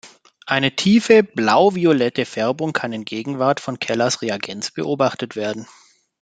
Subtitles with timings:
[0.47, 5.67] Eine tiefe blau-violette Färbung kann in Gegenwart von Kellers Reagenz beobachtet werden.